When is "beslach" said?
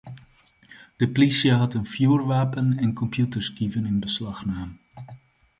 4.05-4.41